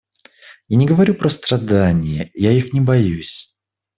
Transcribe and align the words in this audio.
Я 0.67 0.77
не 0.77 0.87
говорю 0.87 1.13
про 1.13 1.29
страдания, 1.29 2.31
я 2.33 2.51
их 2.51 2.73
не 2.73 2.81
боюсь. 2.81 3.55